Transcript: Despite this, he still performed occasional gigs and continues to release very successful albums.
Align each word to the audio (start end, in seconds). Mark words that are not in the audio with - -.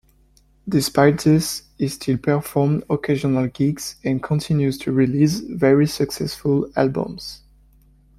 Despite 0.67 1.21
this, 1.25 1.61
he 1.77 1.87
still 1.87 2.17
performed 2.17 2.85
occasional 2.89 3.45
gigs 3.45 3.97
and 4.03 4.23
continues 4.23 4.79
to 4.79 4.91
release 4.91 5.41
very 5.41 5.85
successful 5.85 6.71
albums. 6.75 7.43